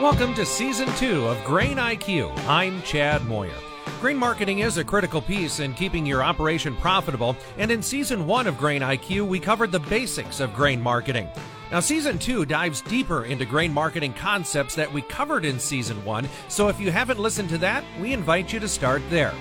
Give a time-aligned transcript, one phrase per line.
[0.00, 2.34] Welcome to Season 2 of Grain IQ.
[2.48, 3.52] I'm Chad Moyer.
[4.00, 8.46] Grain marketing is a critical piece in keeping your operation profitable, and in Season 1
[8.46, 11.28] of Grain IQ, we covered the basics of grain marketing.
[11.70, 16.26] Now, Season 2 dives deeper into grain marketing concepts that we covered in Season 1,
[16.48, 19.34] so if you haven't listened to that, we invite you to start there.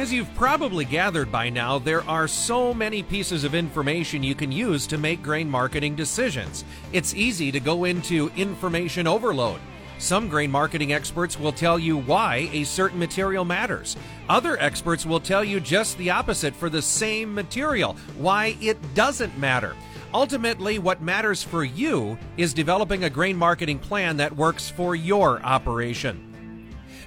[0.00, 4.50] As you've probably gathered by now, there are so many pieces of information you can
[4.50, 6.64] use to make grain marketing decisions.
[6.94, 9.60] It's easy to go into information overload.
[9.98, 13.94] Some grain marketing experts will tell you why a certain material matters.
[14.26, 19.36] Other experts will tell you just the opposite for the same material, why it doesn't
[19.36, 19.76] matter.
[20.14, 25.42] Ultimately, what matters for you is developing a grain marketing plan that works for your
[25.42, 26.29] operation.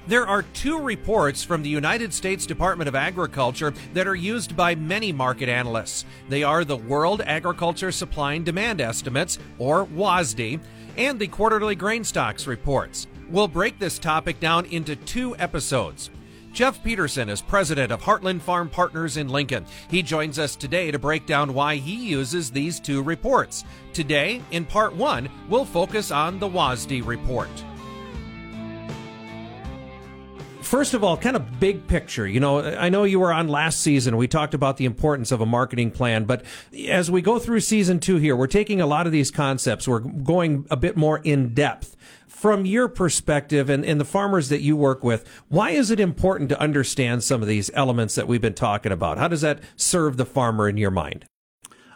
[0.05, 4.75] There are two reports from the United States Department of Agriculture that are used by
[4.75, 6.03] many market analysts.
[6.27, 10.59] They are the World Agriculture Supply and Demand Estimates, or WASDE,
[10.97, 13.07] and the Quarterly Grain Stocks Reports.
[13.29, 16.09] We'll break this topic down into two episodes.
[16.51, 19.65] Jeff Peterson is president of Heartland Farm Partners in Lincoln.
[19.89, 23.63] He joins us today to break down why he uses these two reports.
[23.93, 27.49] Today, in part one, we'll focus on the WASDE report
[30.73, 32.27] first of all, kind of big picture.
[32.27, 34.17] You know, I know you were on last season.
[34.17, 36.43] We talked about the importance of a marketing plan, but
[36.89, 39.87] as we go through season two here, we're taking a lot of these concepts.
[39.87, 41.95] We're going a bit more in depth.
[42.27, 46.49] From your perspective and, and the farmers that you work with, why is it important
[46.49, 49.19] to understand some of these elements that we've been talking about?
[49.19, 51.25] How does that serve the farmer in your mind?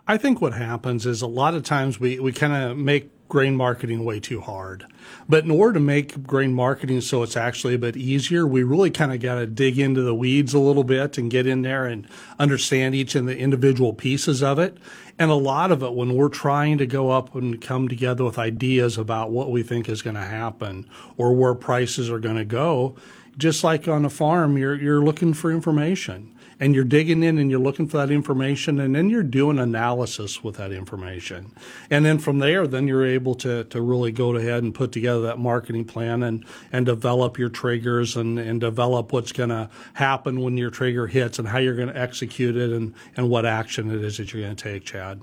[0.08, 3.56] I think what happens is a lot of times we, we kind of make grain
[3.56, 4.86] marketing way too hard.
[5.28, 8.92] But in order to make grain marketing so it's actually a bit easier, we really
[8.92, 11.86] kind of got to dig into the weeds a little bit and get in there
[11.86, 12.08] and
[12.40, 14.78] understand each of the individual pieces of it.
[15.20, 18.38] And a lot of it, when we're trying to go up and come together with
[18.38, 22.46] ideas about what we think is going to happen or where prices are going to
[22.46, 22.96] go,
[23.38, 27.52] just like on a farm, you're, you're looking for information and you're digging in and
[27.52, 31.52] you're looking for that information and then you're doing analysis with that information.
[31.90, 35.22] And then from there, then you're able to, to really go ahead and put together
[35.22, 40.42] that marketing plan and, and develop your triggers and, and develop what's going to happen
[40.42, 43.92] when your trigger hits and how you're going to execute it and, and what action
[43.92, 45.22] it is that you're going to take, Chad.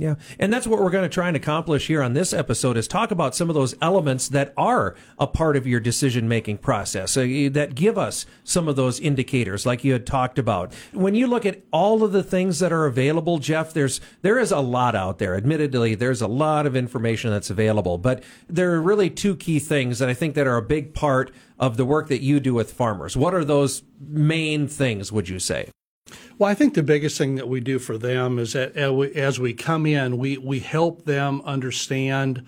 [0.00, 0.14] Yeah.
[0.38, 3.10] And that's what we're going to try and accomplish here on this episode is talk
[3.10, 7.72] about some of those elements that are a part of your decision making process that
[7.74, 10.72] give us some of those indicators like you had talked about.
[10.94, 14.50] When you look at all of the things that are available, Jeff, there's, there is
[14.50, 15.36] a lot out there.
[15.36, 19.98] Admittedly, there's a lot of information that's available, but there are really two key things
[19.98, 22.72] that I think that are a big part of the work that you do with
[22.72, 23.18] farmers.
[23.18, 25.68] What are those main things, would you say?
[26.40, 29.52] Well, I think the biggest thing that we do for them is that as we
[29.52, 32.46] come in, we, we help them understand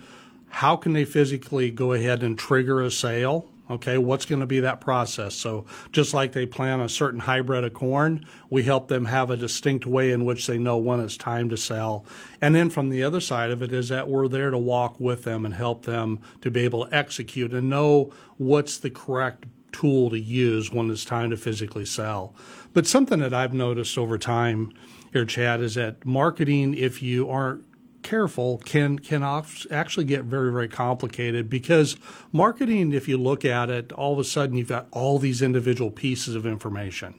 [0.49, 3.51] how can they physically go ahead and trigger a sale.
[3.69, 5.35] Okay, what's going to be that process?
[5.35, 9.37] So, just like they plant a certain hybrid of corn, we help them have a
[9.37, 12.03] distinct way in which they know when it's time to sell.
[12.41, 15.23] And then from the other side of it is that we're there to walk with
[15.23, 20.09] them and help them to be able to execute and know what's the correct tool
[20.11, 22.33] to use when it's time to physically sell.
[22.73, 24.73] But something that I've noticed over time
[25.11, 27.65] here, Chad, is that marketing, if you aren't
[28.03, 31.97] careful, can can actually get very very complicated because
[32.31, 35.91] marketing, if you look at it, all of a sudden you've got all these individual
[35.91, 37.13] pieces of information,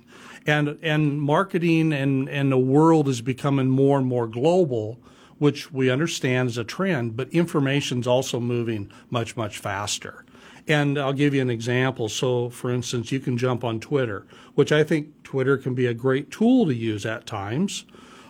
[0.47, 5.00] and and marketing and and the world is becoming more and more global
[5.38, 10.24] which we understand is a trend, but information's also moving much, much faster.
[10.67, 12.09] And I'll give you an example.
[12.09, 15.95] So, for instance, you can jump on Twitter, which I think Twitter can be a
[15.95, 17.85] great tool to use at times.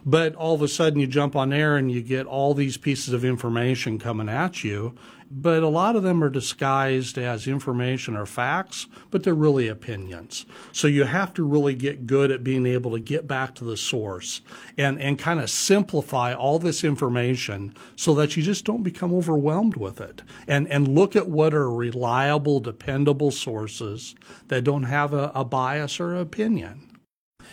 [0.07, 3.15] But all of a sudden, you jump on there and you get all these pieces
[3.15, 4.95] of information coming at you
[5.37, 10.47] but a lot of them are disguised as information or facts, but they're really opinions.
[10.71, 13.77] So you have to really get good at being able to get back to the
[13.77, 14.43] source
[14.79, 19.77] and, and kind of simplify all this information so that you just don't become overwhelmed
[19.77, 20.23] with it.
[20.47, 24.15] And, and look at what are reliable, dependable sources
[24.47, 26.94] that don't have a, a bias or opinion.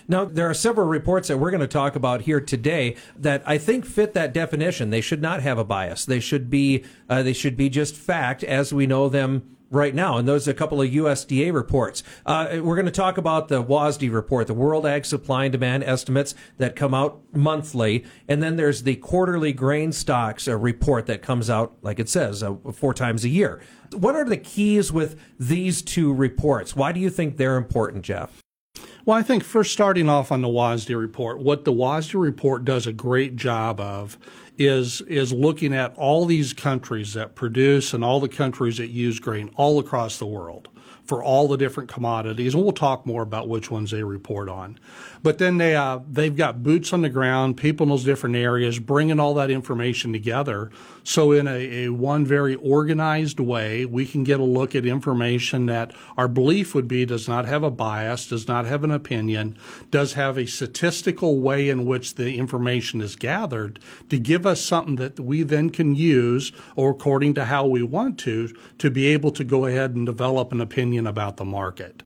[0.07, 3.57] Now, there are several reports that we're going to talk about here today that I
[3.57, 4.89] think fit that definition.
[4.89, 6.05] They should not have a bias.
[6.05, 10.17] They should be uh, they should be just fact as we know them right now.
[10.17, 12.03] And those are a couple of USDA reports.
[12.25, 15.83] Uh, we're going to talk about the WASDE report, the World Ag Supply and Demand
[15.83, 18.05] Estimates that come out monthly.
[18.27, 22.43] And then there's the quarterly grain stocks uh, report that comes out, like it says,
[22.43, 23.61] uh, four times a year.
[23.93, 26.75] What are the keys with these two reports?
[26.75, 28.40] Why do you think they're important, Jeff?
[29.03, 32.85] Well, I think first starting off on the WASDE report, what the WASDE report does
[32.85, 34.17] a great job of
[34.59, 39.19] is is looking at all these countries that produce and all the countries that use
[39.19, 40.67] grain all across the world
[41.11, 44.79] for all the different commodities, and we'll talk more about which ones they report on.
[45.21, 48.79] But then they uh, they've got boots on the ground, people in those different areas,
[48.79, 50.71] bringing all that information together.
[51.03, 55.65] So in a, a one very organized way, we can get a look at information
[55.65, 59.57] that our belief would be does not have a bias, does not have an opinion,
[59.89, 63.79] does have a statistical way in which the information is gathered
[64.09, 68.17] to give us something that we then can use, or according to how we want
[68.19, 72.03] to, to be able to go ahead and develop an opinion about the market.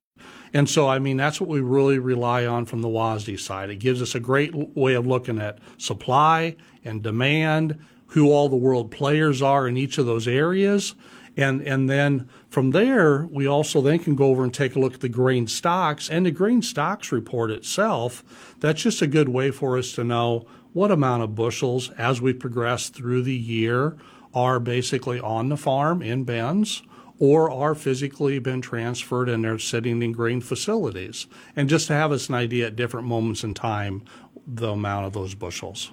[0.53, 3.69] And so, I mean, that's what we really rely on from the WASDE side.
[3.69, 7.77] It gives us a great way of looking at supply and demand,
[8.07, 10.95] who all the world players are in each of those areas.
[11.35, 14.93] And, and then from there, we also then can go over and take a look
[14.93, 18.23] at the grain stocks and the grain stocks report itself.
[18.61, 22.31] That's just a good way for us to know what amount of bushels as we
[22.31, 23.97] progress through the year
[24.33, 26.83] are basically on the farm in bins
[27.19, 31.27] or are physically been transferred and they're sitting in grain facilities.
[31.55, 34.03] And just to have us an idea at different moments in time,
[34.45, 35.91] the amount of those bushels.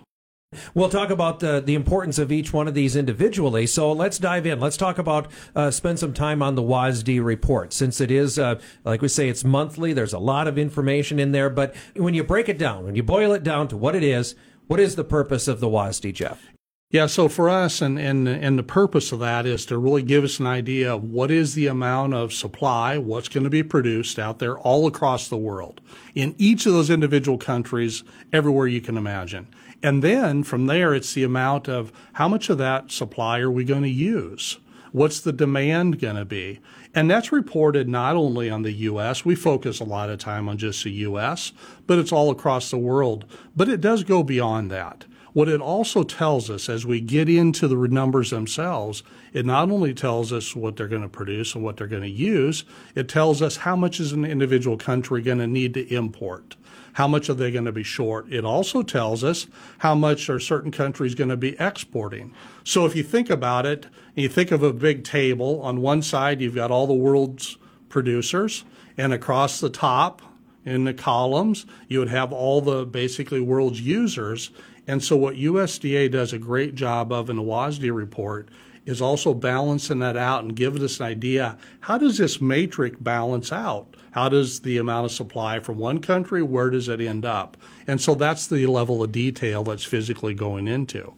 [0.74, 3.66] We'll talk about the, the importance of each one of these individually.
[3.66, 4.60] So let's dive in.
[4.60, 7.72] Let's talk about, uh, spend some time on the WASDE report.
[7.72, 11.32] Since it is, uh, like we say, it's monthly, there's a lot of information in
[11.32, 11.48] there.
[11.48, 14.34] But when you break it down, when you boil it down to what it is,
[14.66, 16.51] what is the purpose of the WASDE, Jeff?
[16.92, 20.24] Yeah, so for us, and, and, and the purpose of that is to really give
[20.24, 24.18] us an idea of what is the amount of supply, what's going to be produced
[24.18, 25.80] out there all across the world,
[26.14, 29.46] in each of those individual countries, everywhere you can imagine.
[29.82, 33.64] And then from there, it's the amount of how much of that supply are we
[33.64, 34.58] going to use?
[34.92, 36.60] What's the demand going to be?
[36.94, 40.58] And that's reported not only on the U.S., we focus a lot of time on
[40.58, 41.52] just the U.S.,
[41.86, 43.24] but it's all across the world.
[43.56, 45.06] But it does go beyond that.
[45.32, 49.02] What it also tells us as we get into the numbers themselves,
[49.32, 52.08] it not only tells us what they're going to produce and what they're going to
[52.08, 52.64] use,
[52.94, 56.56] it tells us how much is an individual country going to need to import.
[56.94, 58.30] How much are they going to be short?
[58.30, 59.46] It also tells us
[59.78, 62.34] how much are certain countries going to be exporting.
[62.64, 65.62] So if you think about it, you think of a big table.
[65.62, 67.56] On one side, you've got all the world's
[67.88, 68.64] producers,
[68.98, 70.20] and across the top
[70.64, 74.50] in the columns, you would have all the basically world's users.
[74.86, 78.48] And so, what USDA does a great job of in the WASDE report
[78.84, 83.52] is also balancing that out and giving us an idea how does this matrix balance
[83.52, 83.96] out?
[84.10, 87.56] How does the amount of supply from one country, where does it end up?
[87.86, 91.14] And so that's the level of detail that's physically going into.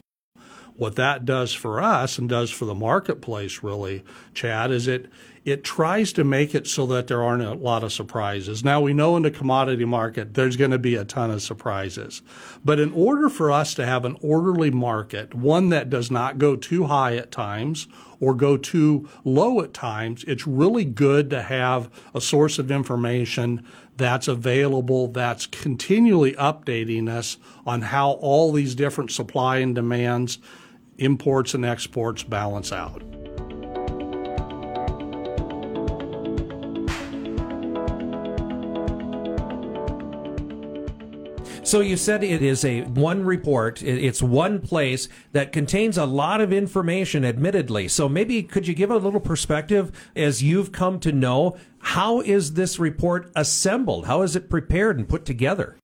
[0.77, 4.03] What that does for us and does for the marketplace, really,
[4.35, 5.07] Chad, is it
[5.45, 8.65] it tries to make it so that there aren't a lot of surprises.
[8.65, 12.23] Now, we know in the commodity market there's going to be a ton of surprises.
[12.65, 16.57] But in order for us to have an orderly market, one that does not go
[16.57, 17.87] too high at times
[18.21, 23.67] or go too low at times, it's really good to have a source of information
[23.99, 27.37] that's available, that's continually updating us
[27.67, 30.39] on how all these different supply and demands,
[30.99, 33.03] imports and exports balance out.
[41.65, 43.83] So you said it is a one report.
[43.83, 47.89] It's one place that contains a lot of information, admittedly.
[47.89, 52.53] So maybe could you give a little perspective as you've come to know how is
[52.53, 54.07] this report assembled?
[54.07, 55.77] How is it prepared and put together?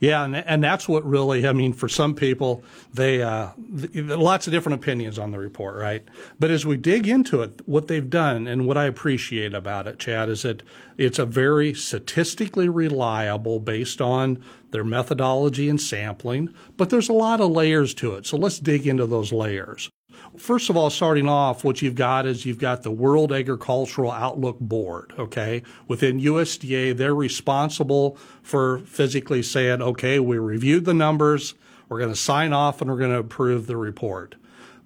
[0.00, 4.46] Yeah, and, and that's what really, I mean, for some people, they, uh, th- lots
[4.46, 6.04] of different opinions on the report, right?
[6.38, 9.98] But as we dig into it, what they've done and what I appreciate about it,
[9.98, 10.62] Chad, is that
[10.98, 17.40] it's a very statistically reliable based on their methodology and sampling, but there's a lot
[17.40, 18.26] of layers to it.
[18.26, 19.88] So let's dig into those layers.
[20.36, 24.58] First of all, starting off, what you've got is you've got the World Agricultural Outlook
[24.60, 25.62] Board, okay?
[25.88, 31.54] Within USDA, they're responsible for physically saying, okay, we reviewed the numbers,
[31.88, 34.36] we're going to sign off, and we're going to approve the report.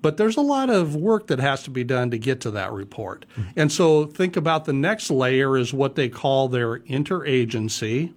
[0.03, 2.73] But there's a lot of work that has to be done to get to that
[2.73, 3.25] report.
[3.33, 3.51] Mm-hmm.
[3.61, 8.13] And so think about the next layer is what they call their interagency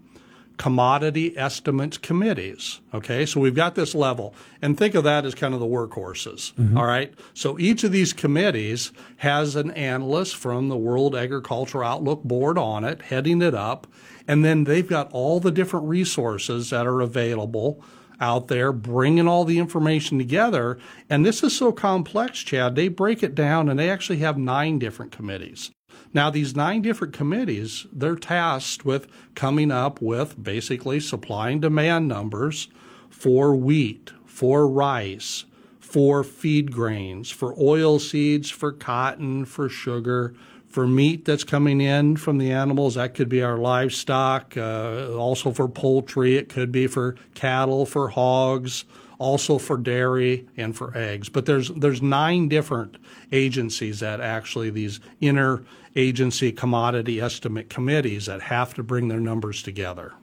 [0.59, 2.81] commodity estimates committees.
[2.93, 6.53] Okay, so we've got this level, and think of that as kind of the workhorses.
[6.53, 6.77] Mm-hmm.
[6.77, 12.23] All right, so each of these committees has an analyst from the World Agricultural Outlook
[12.23, 13.87] Board on it, heading it up,
[14.27, 17.81] and then they've got all the different resources that are available
[18.19, 20.77] out there bringing all the information together.
[21.09, 22.75] And this is so complex, Chad.
[22.75, 25.71] They break it down and they actually have nine different committees
[26.13, 32.07] Now, these nine different committees, they're tasked with coming up with basically supply and demand
[32.07, 32.67] numbers
[33.09, 35.45] for wheat, for rice,
[35.79, 40.33] for feed grains, for oil seeds, for cotton, for sugar,
[40.67, 42.95] for meat that's coming in from the animals.
[42.95, 46.37] That could be our livestock, uh, also for poultry.
[46.37, 48.85] It could be for cattle, for hogs,
[49.19, 51.29] also for dairy and for eggs.
[51.29, 52.97] But there's there's nine different
[53.31, 55.63] agencies that actually these inner
[55.95, 60.13] agency commodity estimate committees that have to bring their numbers together.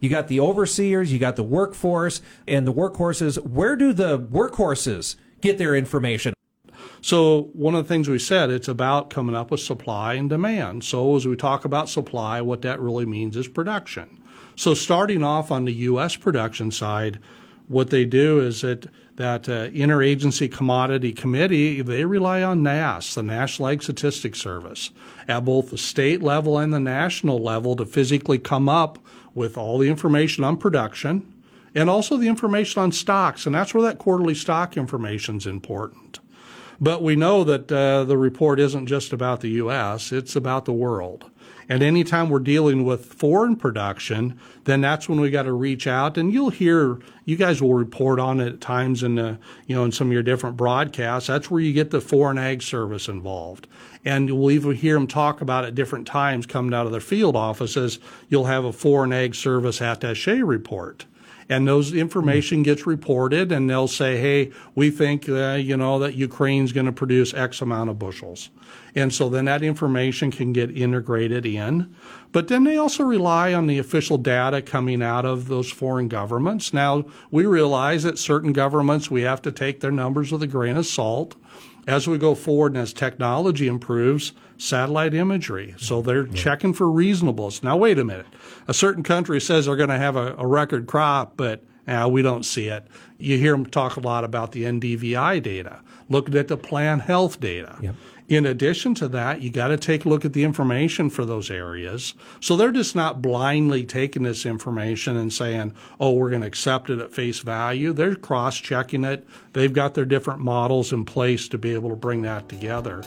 [0.00, 3.36] You got the overseers, you got the workforce, and the workhorses.
[3.38, 6.34] Where do the workhorses get their information?
[7.00, 10.84] So one of the things we said, it's about coming up with supply and demand.
[10.84, 14.22] So as we talk about supply, what that really means is production.
[14.56, 16.16] So starting off on the U.S.
[16.16, 17.18] production side,
[17.68, 23.22] what they do is that that uh, interagency commodity committee they rely on NASS, the
[23.22, 24.90] National Ag Statistics Service,
[25.28, 28.98] at both the state level and the national level to physically come up
[29.34, 31.32] with all the information on production
[31.74, 36.20] and also the information on stocks, and that's where that quarterly stock information is important.
[36.80, 40.72] But we know that uh, the report isn't just about the U.S., it's about the
[40.72, 41.30] world.
[41.68, 46.18] And anytime we're dealing with foreign production, then that's when we got to reach out.
[46.18, 49.84] And you'll hear, you guys will report on it at times in the, you know,
[49.84, 51.28] in some of your different broadcasts.
[51.28, 53.66] That's where you get the foreign ag service involved.
[54.04, 57.36] And we'll even hear them talk about at different times coming out of their field
[57.36, 57.98] offices.
[58.28, 61.06] You'll have a foreign ag service attache report
[61.48, 66.14] and those information gets reported and they'll say hey we think uh, you know that
[66.14, 68.50] ukraine's going to produce x amount of bushels.
[68.96, 71.94] And so then that information can get integrated in
[72.34, 76.74] but then they also rely on the official data coming out of those foreign governments
[76.74, 80.76] now we realize that certain governments we have to take their numbers with a grain
[80.76, 81.36] of salt
[81.86, 85.74] as we go forward and as technology improves, satellite imagery.
[85.78, 86.34] So they're yeah.
[86.34, 87.62] checking for reasonableness.
[87.62, 88.26] Now, wait a minute.
[88.68, 92.22] A certain country says they're going to have a, a record crop, but uh, we
[92.22, 92.86] don't see it.
[93.18, 97.40] You hear them talk a lot about the NDVI data, looking at the plant health
[97.40, 97.76] data.
[97.80, 97.94] Yep.
[98.26, 101.50] In addition to that, you got to take a look at the information for those
[101.50, 102.14] areas.
[102.40, 106.88] So they're just not blindly taking this information and saying, oh, we're going to accept
[106.88, 107.92] it at face value.
[107.92, 109.26] They're cross checking it.
[109.52, 113.02] They've got their different models in place to be able to bring that together.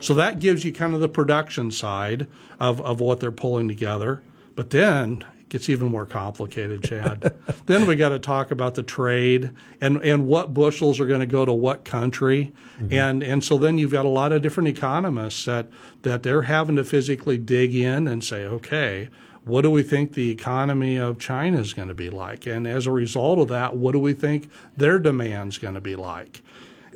[0.00, 2.26] So that gives you kind of the production side
[2.58, 4.20] of, of what they're pulling together.
[4.56, 7.32] But then gets even more complicated, Chad.
[7.66, 11.26] then we got to talk about the trade and, and what bushels are going to
[11.26, 12.52] go to what country.
[12.80, 12.92] Mm-hmm.
[12.92, 15.68] And, and so then you've got a lot of different economists that,
[16.02, 19.08] that they're having to physically dig in and say, okay,
[19.44, 22.46] what do we think the economy of China is going to be like?
[22.46, 25.80] And as a result of that, what do we think their demand is going to
[25.80, 26.42] be like?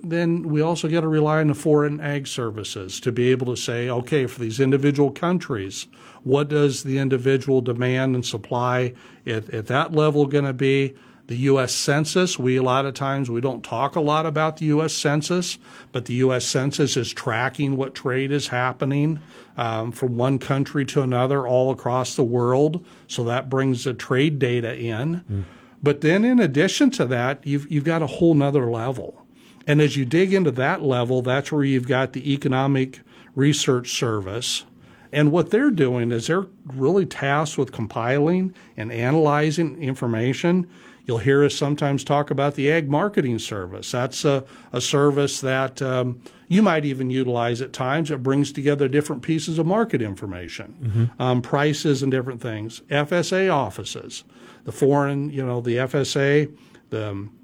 [0.02, 3.60] Then we also got to rely on the foreign ag services to be able to
[3.60, 5.86] say, okay, for these individual countries,
[6.24, 8.94] what does the individual demand and supply
[9.26, 10.94] at, at that level going to be?
[11.28, 11.74] The U.S.
[11.74, 14.94] Census, we a lot of times we don't talk a lot about the U.S.
[14.94, 15.58] Census,
[15.92, 16.46] but the U.S.
[16.46, 19.20] Census is tracking what trade is happening
[19.58, 22.82] um, from one country to another all across the world.
[23.08, 25.22] So that brings the trade data in.
[25.30, 25.44] Mm.
[25.82, 29.26] But then, in addition to that, you've you've got a whole nother level.
[29.68, 33.00] And as you dig into that level, that's where you've got the Economic
[33.34, 34.64] Research Service.
[35.12, 40.66] And what they're doing is they're really tasked with compiling and analyzing information.
[41.04, 43.90] You'll hear us sometimes talk about the Ag Marketing Service.
[43.90, 48.10] That's a, a service that um, you might even utilize at times.
[48.10, 51.22] It brings together different pieces of market information, mm-hmm.
[51.22, 52.80] um, prices, and different things.
[52.88, 54.24] FSA offices,
[54.64, 56.54] the foreign, you know, the FSA,
[56.88, 57.37] the um,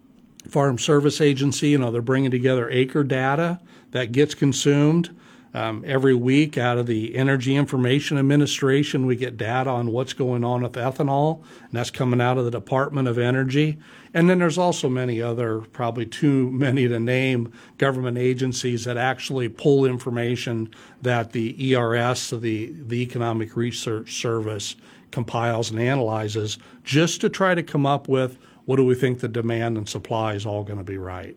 [0.48, 3.60] Farm Service Agency, you know, they're bringing together acre data
[3.92, 5.14] that gets consumed.
[5.54, 10.42] Um, every week out of the Energy Information Administration, we get data on what's going
[10.42, 13.78] on with ethanol, and that's coming out of the Department of Energy.
[14.12, 19.48] And then there's also many other, probably too many to name, government agencies that actually
[19.48, 24.74] pull information that the ERS, the, the Economic Research Service,
[25.12, 29.28] compiles and analyzes just to try to come up with what do we think the
[29.28, 31.36] demand and supply is all going to be right?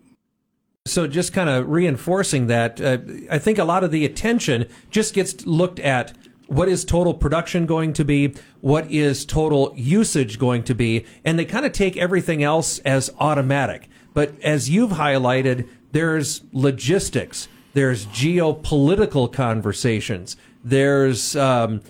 [0.85, 5.13] So, just kind of reinforcing that, uh, I think a lot of the attention just
[5.13, 6.15] gets looked at
[6.47, 8.33] what is total production going to be?
[8.61, 11.05] What is total usage going to be?
[11.25, 13.89] And they kind of take everything else as automatic.
[14.13, 21.81] But as you've highlighted, there's logistics, there's geopolitical conversations, there's um,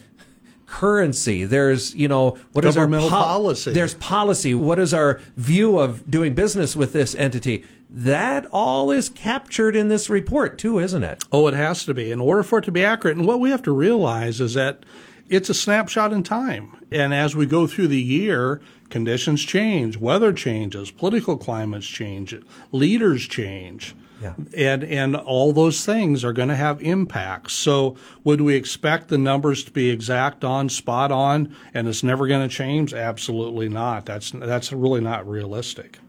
[0.67, 1.45] currency.
[1.45, 3.71] There's, you know, what is our Governmental policy.
[3.71, 4.53] There's policy.
[4.53, 7.65] What is our view of doing business with this entity?
[7.89, 11.23] That all is captured in this report too, isn't it?
[11.31, 13.17] Oh, it has to be in order for it to be accurate.
[13.17, 14.83] And what we have to realize is that
[15.29, 16.75] it's a snapshot in time.
[16.91, 22.35] And as we go through the year, conditions change, weather changes, political climates change,
[22.71, 23.95] leaders change.
[24.21, 24.33] Yeah.
[24.55, 27.53] And and all those things are going to have impacts.
[27.53, 32.27] So would we expect the numbers to be exact on, spot on, and it's never
[32.27, 32.93] going to change?
[32.93, 34.05] Absolutely not.
[34.05, 35.99] That's that's really not realistic.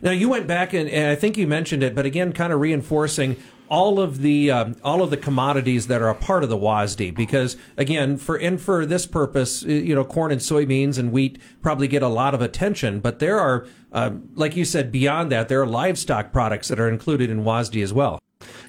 [0.00, 2.60] Now you went back and, and I think you mentioned it, but again, kind of
[2.60, 3.36] reinforcing
[3.68, 7.14] all of the um, all of the commodities that are a part of the WASDE
[7.14, 11.88] because again for and for this purpose you know corn and soybeans and wheat probably
[11.88, 15.60] get a lot of attention but there are um, like you said beyond that there
[15.60, 18.20] are livestock products that are included in WASDE as well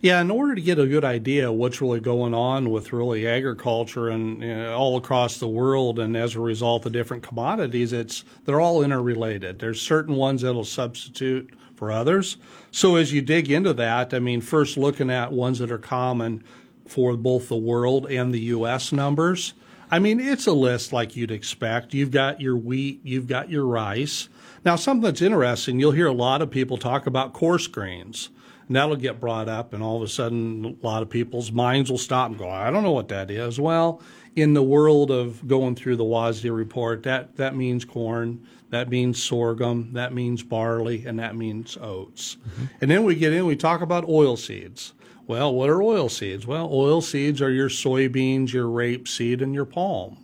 [0.01, 4.09] yeah, in order to get a good idea what's really going on with really agriculture
[4.09, 8.23] and you know, all across the world, and as a result of different commodities, it's
[8.45, 9.59] they're all interrelated.
[9.59, 12.37] There's certain ones that'll substitute for others.
[12.71, 16.43] So as you dig into that, I mean, first looking at ones that are common
[16.87, 18.91] for both the world and the U.S.
[18.91, 19.53] numbers.
[19.89, 21.93] I mean, it's a list like you'd expect.
[21.93, 24.29] You've got your wheat, you've got your rice.
[24.63, 28.29] Now, something that's interesting, you'll hear a lot of people talk about coarse grains.
[28.67, 31.91] And that'll get brought up, and all of a sudden, a lot of people's minds
[31.91, 33.59] will stop and go, I don't know what that is.
[33.59, 34.01] Well,
[34.35, 39.23] in the world of going through the WASDE report, that, that means corn, that means
[39.23, 42.35] sorghum, that means barley, and that means oats.
[42.35, 42.65] Mm-hmm.
[42.81, 44.93] And then we get in, we talk about oil seeds.
[45.27, 46.45] Well, what are oil seeds?
[46.45, 50.17] Well, oil seeds are your soybeans, your rapeseed, and your palm.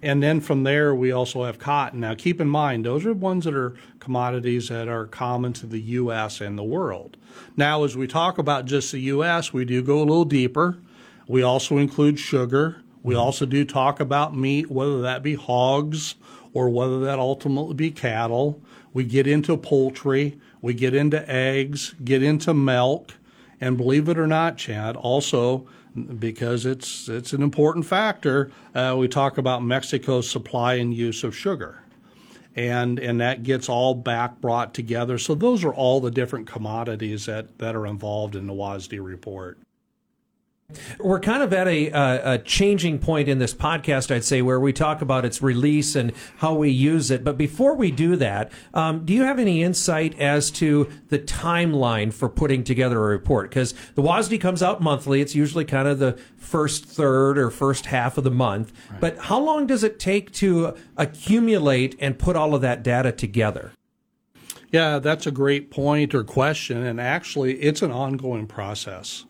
[0.00, 2.00] And then from there, we also have cotton.
[2.00, 5.80] Now, keep in mind, those are ones that are commodities that are common to the
[5.80, 6.40] U.S.
[6.40, 7.16] and the world.
[7.56, 10.78] Now, as we talk about just the U.S., we do go a little deeper.
[11.26, 12.82] We also include sugar.
[13.02, 16.14] We also do talk about meat, whether that be hogs
[16.52, 18.62] or whether that ultimately be cattle.
[18.92, 20.38] We get into poultry.
[20.60, 23.14] We get into eggs, get into milk.
[23.60, 25.66] And believe it or not, Chad, also
[26.18, 28.50] because it's it's an important factor.
[28.74, 31.82] Uh, we talk about Mexico's supply and use of sugar,
[32.54, 35.18] and and that gets all back brought together.
[35.18, 39.58] So those are all the different commodities that that are involved in the WASDE report.
[41.00, 44.60] We're kind of at a, uh, a, changing point in this podcast, I'd say, where
[44.60, 47.24] we talk about its release and how we use it.
[47.24, 52.12] But before we do that, um, do you have any insight as to the timeline
[52.12, 53.48] for putting together a report?
[53.48, 55.22] Because the WASDE comes out monthly.
[55.22, 58.74] It's usually kind of the first third or first half of the month.
[58.90, 59.00] Right.
[59.00, 63.72] But how long does it take to accumulate and put all of that data together?
[64.70, 66.84] Yeah, that's a great point or question.
[66.84, 69.24] And actually, it's an ongoing process.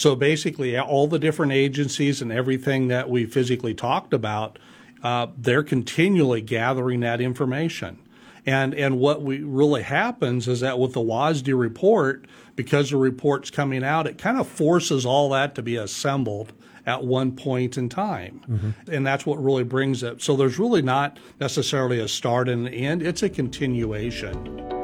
[0.00, 4.58] So basically, all the different agencies and everything that we physically talked about,
[5.02, 7.98] uh, they're continually gathering that information.
[8.46, 12.24] And and what we really happens is that with the WASDE report,
[12.56, 16.54] because the report's coming out, it kind of forces all that to be assembled
[16.86, 18.40] at one point in time.
[18.48, 18.90] Mm-hmm.
[18.90, 20.22] And that's what really brings it.
[20.22, 24.79] So there's really not necessarily a start and an end, it's a continuation.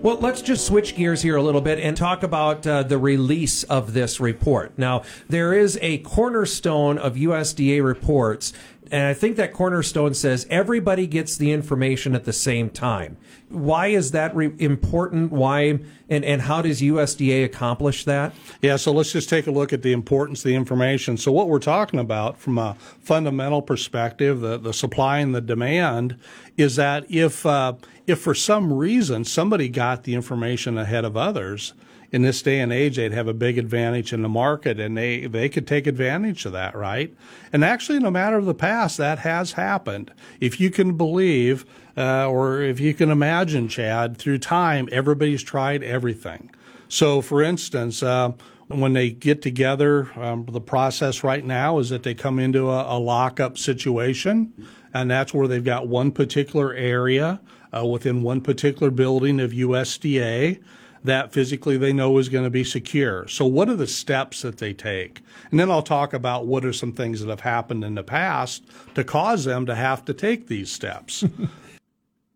[0.00, 3.64] Well, let's just switch gears here a little bit and talk about uh, the release
[3.64, 4.78] of this report.
[4.78, 8.52] Now, there is a cornerstone of USDA reports
[8.90, 13.16] and I think that cornerstone says everybody gets the information at the same time.
[13.50, 15.32] Why is that re- important?
[15.32, 18.34] Why and, and how does USDA accomplish that?
[18.62, 21.16] Yeah, so let's just take a look at the importance of the information.
[21.16, 26.16] So what we're talking about from a fundamental perspective, the, the supply and the demand,
[26.56, 27.74] is that if uh,
[28.06, 31.74] if for some reason somebody got the information ahead of others,
[32.10, 35.26] in this day and age, they'd have a big advantage in the market and they,
[35.26, 37.14] they could take advantage of that, right?
[37.52, 40.12] And actually, in a matter of the past, that has happened.
[40.40, 41.66] If you can believe,
[41.96, 46.50] uh, or if you can imagine, Chad, through time, everybody's tried everything.
[46.88, 48.32] So, for instance, uh,
[48.68, 52.96] when they get together, um, the process right now is that they come into a,
[52.96, 54.52] a lockup situation,
[54.94, 57.40] and that's where they've got one particular area
[57.76, 60.60] uh, within one particular building of USDA
[61.04, 63.26] that physically they know is going to be secure.
[63.28, 65.22] So, what are the steps that they take?
[65.50, 68.64] And then I'll talk about what are some things that have happened in the past
[68.94, 71.24] to cause them to have to take these steps.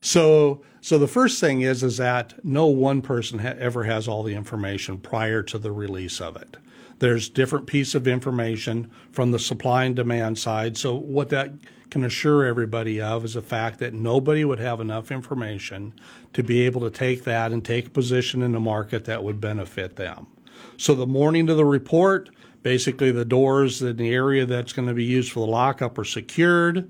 [0.02, 4.24] So, so the first thing is is that no one person ha- ever has all
[4.24, 6.56] the information prior to the release of it.
[7.02, 10.76] There's different piece of information from the supply and demand side.
[10.76, 11.50] So what that
[11.90, 15.94] can assure everybody of is the fact that nobody would have enough information
[16.32, 19.40] to be able to take that and take a position in the market that would
[19.40, 20.28] benefit them.
[20.76, 22.30] So the morning of the report,
[22.62, 26.04] basically the doors in the area that's going to be used for the lockup are
[26.04, 26.88] secured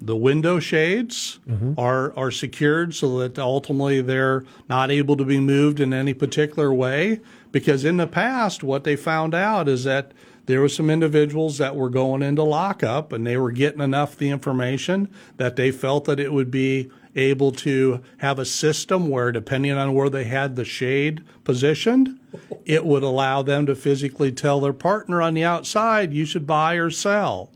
[0.00, 1.78] the window shades mm-hmm.
[1.78, 6.72] are are secured so that ultimately they're not able to be moved in any particular
[6.72, 10.12] way because in the past what they found out is that
[10.46, 14.30] there were some individuals that were going into lockup and they were getting enough the
[14.30, 19.72] information that they felt that it would be able to have a system where depending
[19.72, 22.20] on where they had the shade positioned
[22.66, 26.74] it would allow them to physically tell their partner on the outside you should buy
[26.74, 27.50] or sell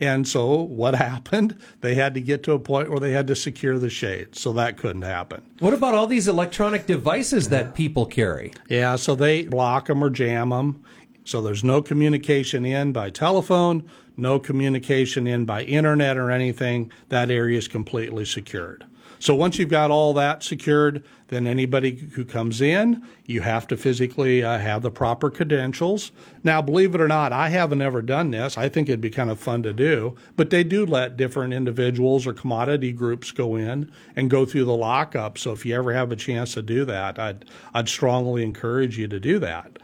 [0.00, 1.58] and so what happened?
[1.80, 4.34] They had to get to a point where they had to secure the shade.
[4.36, 5.42] So that couldn't happen.
[5.60, 8.52] What about all these electronic devices that people carry?
[8.68, 10.82] Yeah, so they block them or jam them.
[11.24, 16.92] So there's no communication in by telephone, no communication in by internet or anything.
[17.08, 18.84] That area is completely secured.
[19.18, 21.02] So once you've got all that secured,
[21.34, 26.12] then anybody who comes in, you have to physically uh, have the proper credentials.
[26.42, 28.56] Now, believe it or not, I haven't ever done this.
[28.56, 32.26] I think it'd be kind of fun to do, but they do let different individuals
[32.26, 35.36] or commodity groups go in and go through the lockup.
[35.38, 37.44] So if you ever have a chance to do that, I'd
[37.74, 39.78] I'd strongly encourage you to do that.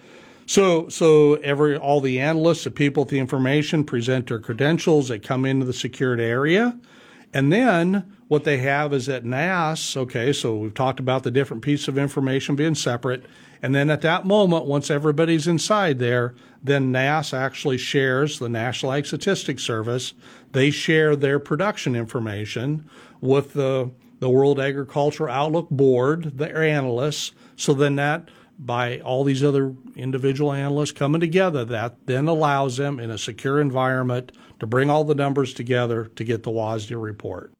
[0.46, 5.08] So, so every all the analysts, the people with the information, present their credentials.
[5.08, 6.76] They come into the secured area,
[7.32, 11.62] and then what they have is at NASS, okay, so we've talked about the different
[11.62, 13.24] pieces of information being separate.
[13.62, 18.92] And then at that moment, once everybody's inside there, then NASS actually shares, the National
[18.92, 20.14] Ag Statistics Service,
[20.52, 22.88] they share their production information
[23.20, 27.32] with the, the World Agriculture Outlook Board, their analysts.
[27.56, 28.28] So then that,
[28.62, 33.58] by all these other individual analysts coming together, that then allows them in a secure
[33.58, 37.52] environment to bring all the numbers together to get the WASDE report.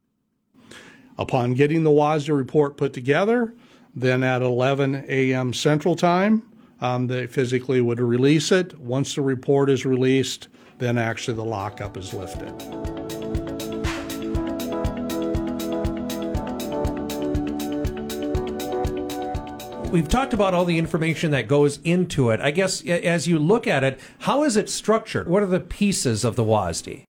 [1.19, 3.55] Upon getting the WASDE report put together,
[3.95, 5.55] then at 11 a.m.
[5.55, 6.43] Central Time,
[6.83, 8.79] um, they physically would release it.
[8.79, 13.00] Once the report is released, then actually the lockup is lifted.
[19.91, 22.41] We've talked about all the information that goes into it.
[22.41, 25.27] I guess as you look at it, how is it structured?
[25.27, 27.03] What are the pieces of the WASDE?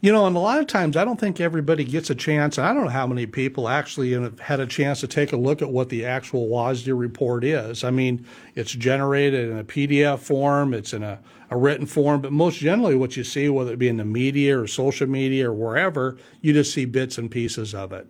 [0.00, 2.56] You know, and a lot of times I don't think everybody gets a chance.
[2.56, 5.62] I don't know how many people actually have had a chance to take a look
[5.62, 7.82] at what the actual WASDE report is.
[7.82, 8.24] I mean,
[8.54, 11.18] it's generated in a PDF form, it's in a,
[11.50, 14.60] a written form, but most generally what you see, whether it be in the media
[14.60, 18.06] or social media or wherever, you just see bits and pieces of it.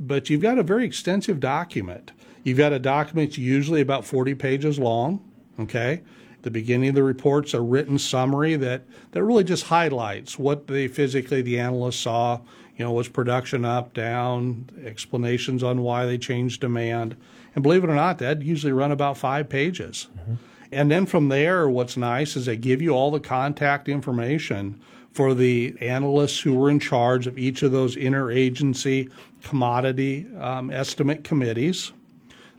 [0.00, 2.10] But you've got a very extensive document.
[2.48, 5.20] You've got a document usually about 40 pages long,
[5.60, 6.02] okay?
[6.42, 10.88] the beginning of the report's a written summary that, that really just highlights what they
[10.88, 12.40] physically the analysts saw.
[12.76, 17.16] You know, was production up, down, explanations on why they changed demand.
[17.54, 20.06] And believe it or not, that usually run about five pages.
[20.16, 20.34] Mm-hmm.
[20.70, 24.80] And then from there, what's nice is they give you all the contact information
[25.10, 29.10] for the analysts who were in charge of each of those interagency
[29.42, 31.92] commodity um, estimate committees.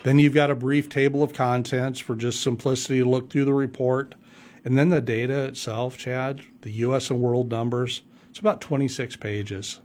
[0.04, 3.54] Then you've got a brief table of contents for just simplicity to look through the
[3.54, 4.16] report.
[4.64, 9.80] And then the data itself, Chad, the US and world numbers, it's about 26 pages.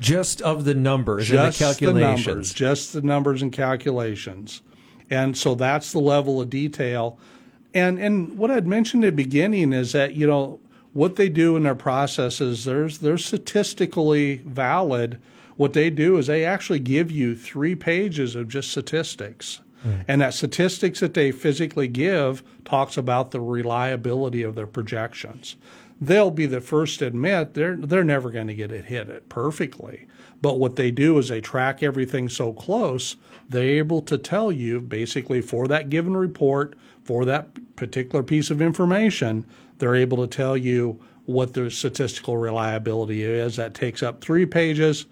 [0.00, 2.24] Just of the numbers just and the calculations.
[2.24, 4.62] The numbers, just the numbers and calculations.
[5.10, 7.18] And so that's the level of detail.
[7.74, 10.60] And and what I'd mentioned at the beginning is that, you know,
[10.92, 15.20] what they do in their processes, there's they're statistically valid
[15.60, 19.60] what they do is they actually give you three pages of just statistics.
[19.86, 20.04] Mm.
[20.08, 25.56] And that statistics that they physically give talks about the reliability of their projections.
[26.00, 29.28] They'll be the first to admit they're they're never going to get it hit it
[29.28, 30.06] perfectly.
[30.40, 34.80] But what they do is they track everything so close, they're able to tell you
[34.80, 39.44] basically for that given report, for that particular piece of information,
[39.76, 43.56] they're able to tell you what the statistical reliability is.
[43.56, 45.04] That takes up three pages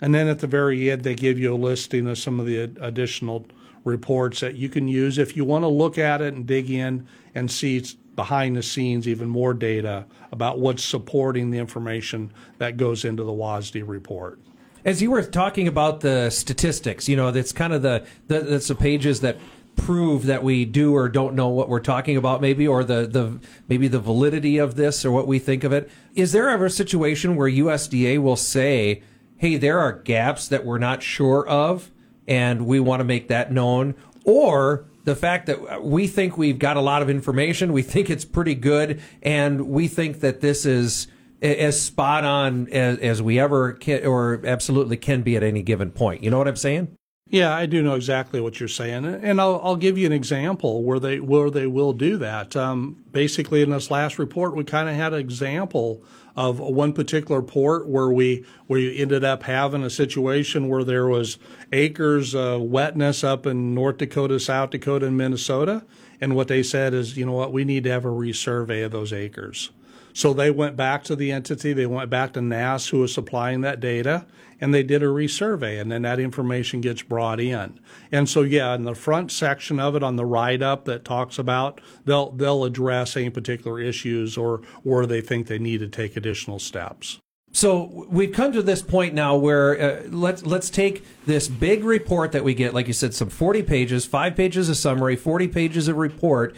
[0.00, 2.58] and then at the very end, they give you a listing of some of the
[2.80, 3.46] additional
[3.84, 7.06] reports that you can use if you want to look at it and dig in
[7.34, 7.84] and see
[8.16, 13.32] behind the scenes even more data about what's supporting the information that goes into the
[13.32, 14.38] WASDE report.
[14.84, 18.68] As you were talking about the statistics, you know, that's kind of the, the that's
[18.68, 19.38] the pages that
[19.76, 23.40] prove that we do or don't know what we're talking about maybe or the, the
[23.66, 25.90] maybe the validity of this or what we think of it.
[26.14, 29.02] Is there ever a situation where USDA will say
[29.44, 31.90] hey, there are gaps that we're not sure of,
[32.26, 36.78] and we want to make that known, or the fact that we think we've got
[36.78, 41.08] a lot of information, we think it's pretty good, and we think that this is
[41.42, 45.90] as spot on as, as we ever can or absolutely can be at any given
[45.90, 46.22] point.
[46.22, 46.96] You know what I'm saying?
[47.28, 50.82] Yeah, I do know exactly what you're saying, and I'll, I'll give you an example
[50.84, 52.56] where they where they will do that.
[52.56, 56.02] Um, basically, in this last report, we kind of had an example
[56.36, 61.06] of one particular port where we where we ended up having a situation where there
[61.06, 61.38] was
[61.72, 65.84] acres of wetness up in North Dakota, South Dakota, and Minnesota,
[66.20, 68.90] and what they said is, you know what, we need to have a resurvey of
[68.90, 69.70] those acres.
[70.14, 73.62] So they went back to the entity, they went back to NASS, who was supplying
[73.62, 74.26] that data,
[74.60, 77.80] and they did a resurvey, and then that information gets brought in.
[78.12, 81.36] And so, yeah, in the front section of it, on the write up that talks
[81.36, 86.16] about, they'll they'll address any particular issues or where they think they need to take
[86.16, 87.18] additional steps.
[87.50, 92.32] So we've come to this point now where uh, let's let's take this big report
[92.32, 95.88] that we get, like you said, some forty pages, five pages of summary, forty pages
[95.88, 96.56] of report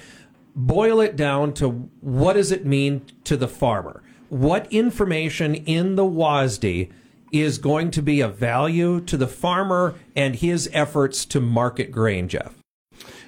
[0.57, 1.69] boil it down to
[2.01, 4.03] what does it mean to the farmer?
[4.31, 6.91] What information in the WASDE
[7.31, 12.29] is going to be of value to the farmer and his efforts to market grain,
[12.29, 12.55] Jeff?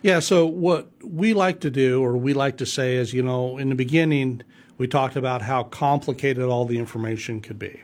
[0.03, 3.59] Yeah, so what we like to do, or we like to say, is you know,
[3.59, 4.43] in the beginning,
[4.79, 7.83] we talked about how complicated all the information could be.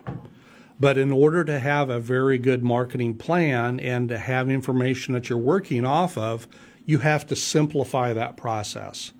[0.80, 5.28] But in order to have a very good marketing plan and to have information that
[5.28, 6.48] you're working off of,
[6.86, 9.12] you have to simplify that process.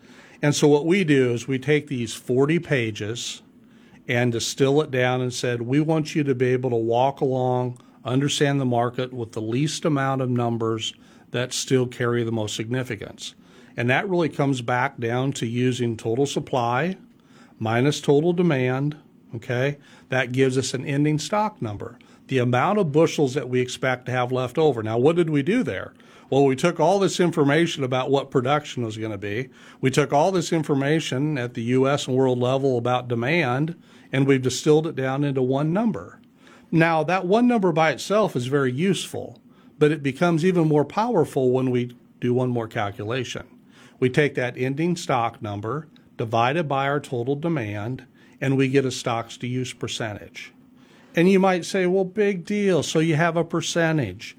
[0.45, 3.41] And so what we do is we take these 40 pages
[4.07, 7.79] and distill it down and said, we want you to be able to walk along,
[8.05, 10.93] understand the market with the least amount of numbers
[11.31, 13.35] that still carry the most significance.
[13.75, 16.99] And that really comes back down to using total supply
[17.59, 18.99] minus total demand.
[19.35, 19.79] Okay.
[20.11, 24.13] That gives us an ending stock number, the amount of bushels that we expect to
[24.13, 24.83] have left over.
[24.83, 25.93] Now, what did we do there?
[26.31, 29.51] Well, we took all this information about what production was going to be.
[29.81, 33.77] We took all this information at the US and world level about demand,
[34.11, 36.21] and we've distilled it down into one number.
[36.71, 39.39] Now, that one number by itself is very useful,
[39.79, 43.47] but it becomes even more powerful when we do one more calculation.
[44.01, 48.07] We take that ending stock number divided by our total demand,
[48.41, 50.54] and we get a stocks to use percentage.
[51.15, 52.83] And you might say, well, big deal.
[52.83, 54.37] So you have a percentage.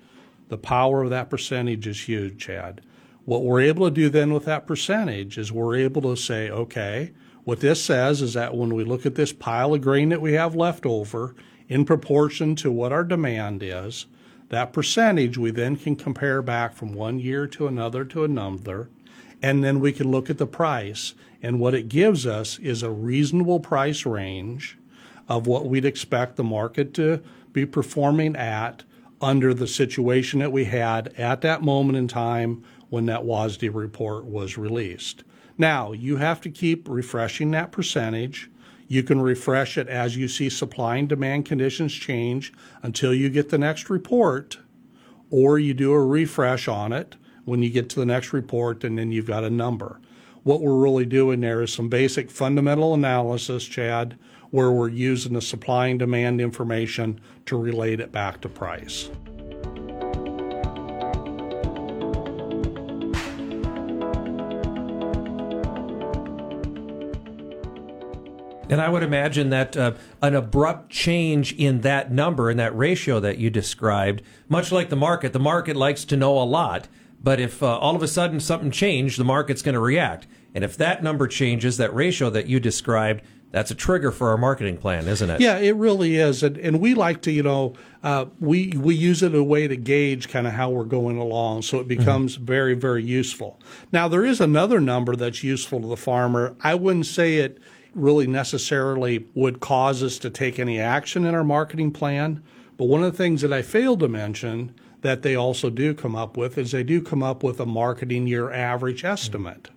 [0.50, 2.82] The power of that percentage is huge, Chad.
[3.24, 7.12] What we're able to do then with that percentage is we're able to say, okay,
[7.44, 10.34] what this says is that when we look at this pile of grain that we
[10.34, 11.36] have left over
[11.68, 14.06] in proportion to what our demand is,
[14.50, 18.90] that percentage we then can compare back from one year to another to another,
[19.42, 21.14] and then we can look at the price.
[21.42, 24.78] And what it gives us is a reasonable price range
[25.28, 28.84] of what we'd expect the market to be performing at
[29.22, 34.26] under the situation that we had at that moment in time when that WASDE report
[34.26, 35.24] was released.
[35.58, 38.52] Now, you have to keep refreshing that percentage.
[38.88, 43.50] You can refresh it as you see supply and demand conditions change until you get
[43.50, 44.60] the next report,
[45.32, 48.98] or you do a refresh on it when you get to the next report and
[48.98, 50.00] then you've got a number.
[50.44, 54.20] What we're really doing there is some basic fundamental analysis, Chad,
[54.56, 59.10] where we're using the supply and demand information to relate it back to price.
[68.70, 69.92] And I would imagine that uh,
[70.22, 74.96] an abrupt change in that number, and that ratio that you described, much like the
[74.96, 76.88] market, the market likes to know a lot.
[77.22, 80.28] But if uh, all of a sudden something changed, the market's going to react.
[80.54, 84.38] And if that number changes, that ratio that you described, that's a trigger for our
[84.38, 85.40] marketing plan, isn't it?
[85.40, 89.24] Yeah, it really is, and, and we like to, you know, uh, we we use
[89.24, 92.46] it a way to gauge kind of how we're going along, so it becomes mm-hmm.
[92.46, 93.60] very very useful.
[93.92, 96.56] Now there is another number that's useful to the farmer.
[96.62, 97.60] I wouldn't say it
[97.94, 102.44] really necessarily would cause us to take any action in our marketing plan,
[102.78, 106.16] but one of the things that I failed to mention that they also do come
[106.16, 109.70] up with is they do come up with a marketing year average estimate.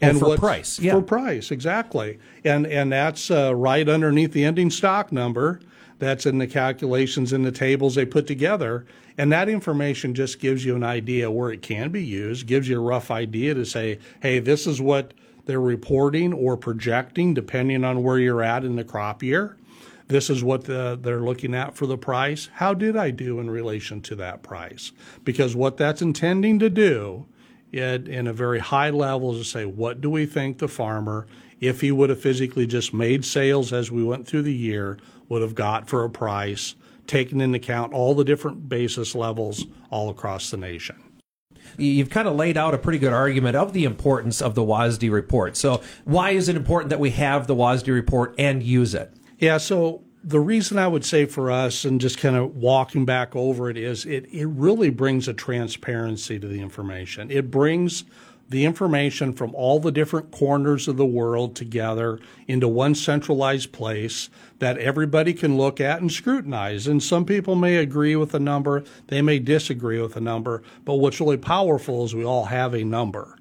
[0.00, 0.92] And for price, yeah.
[0.92, 2.18] For price, exactly.
[2.44, 5.60] And and that's uh, right underneath the ending stock number.
[5.98, 8.84] That's in the calculations in the tables they put together.
[9.16, 12.78] And that information just gives you an idea where it can be used, gives you
[12.78, 15.14] a rough idea to say, hey, this is what
[15.46, 19.56] they're reporting or projecting, depending on where you're at in the crop year.
[20.08, 22.50] This is what the, they're looking at for the price.
[22.54, 24.92] How did I do in relation to that price?
[25.24, 27.26] Because what that's intending to do
[27.72, 31.26] it, in a very high level to say, what do we think the farmer,
[31.60, 34.98] if he would have physically just made sales as we went through the year,
[35.28, 36.74] would have got for a price
[37.06, 40.96] taking into account all the different basis levels all across the nation
[41.78, 45.10] you've kind of laid out a pretty good argument of the importance of the WASDE
[45.10, 45.56] report.
[45.56, 49.12] So, why is it important that we have the WASDE report and use it?
[49.38, 53.36] Yeah, so the reason I would say for us, and just kind of walking back
[53.36, 57.30] over it, is it, it really brings a transparency to the information.
[57.30, 58.02] It brings
[58.48, 64.28] the information from all the different corners of the world together into one centralized place
[64.58, 66.88] that everybody can look at and scrutinize.
[66.88, 70.94] And some people may agree with a number, they may disagree with a number, but
[70.94, 73.38] what's really powerful is we all have a number.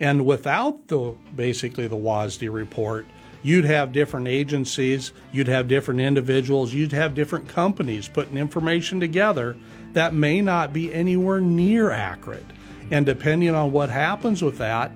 [0.00, 3.06] And without the basically the WASDE report,
[3.42, 9.56] you'd have different agencies, you'd have different individuals, you'd have different companies putting information together
[9.92, 12.46] that may not be anywhere near accurate.
[12.90, 14.92] And depending on what happens with that,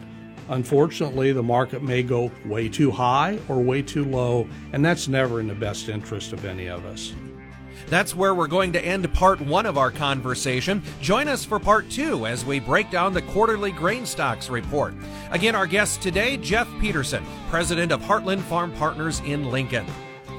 [0.48, 5.40] unfortunately, the market may go way too high or way too low, and that's never
[5.40, 7.12] in the best interest of any of us.
[7.88, 10.82] That's where we're going to end part one of our conversation.
[11.00, 14.94] Join us for part two as we break down the quarterly grain stocks report.
[15.30, 19.86] Again, our guest today, Jeff Peterson, president of Heartland Farm Partners in Lincoln.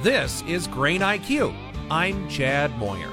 [0.02, 1.56] This is Grain IQ.
[1.90, 3.12] I'm Chad Moyer.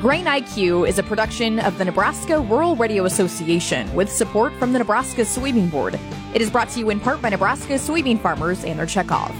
[0.00, 4.78] Grain IQ is a production of the Nebraska Rural Radio Association with support from the
[4.78, 5.98] Nebraska Soybean Board.
[6.34, 9.34] It is brought to you in part by Nebraska soybean farmers and their checkoff.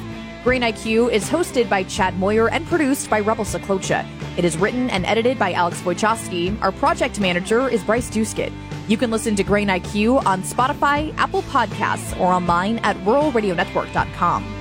[0.47, 4.07] Grain IQ is hosted by Chad Moyer and produced by Rebel Saklocha.
[4.39, 6.57] It is written and edited by Alex Wojcicki.
[6.63, 8.53] Our project manager is Bryce Duskett.
[8.87, 14.56] You can listen to Grain IQ on Spotify, Apple Podcasts, or online at ruralradionetwork.com.